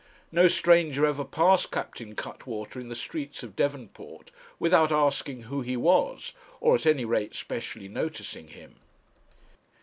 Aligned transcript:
No 0.31 0.47
stranger 0.47 1.05
ever 1.05 1.23
passed 1.23 1.69
Captain 1.69 2.15
Cuttwater 2.15 2.79
in 2.81 2.89
the 2.89 2.95
streets 2.95 3.43
of 3.43 3.55
Devonport 3.55 4.31
without 4.57 4.91
asking 4.91 5.43
who 5.43 5.61
he 5.61 5.77
was, 5.77 6.33
or, 6.59 6.73
at 6.73 6.87
any 6.87 7.05
rate, 7.05 7.35
specially 7.35 7.87
noticing 7.87 8.47
him. 8.47 8.77